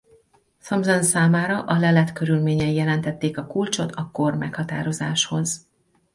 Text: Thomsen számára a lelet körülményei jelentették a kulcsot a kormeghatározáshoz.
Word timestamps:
Thomsen 0.63 1.03
számára 1.03 1.63
a 1.63 1.77
lelet 1.79 2.13
körülményei 2.13 2.73
jelentették 2.73 3.37
a 3.37 3.47
kulcsot 3.47 3.91
a 3.91 4.09
kormeghatározáshoz. 4.11 5.67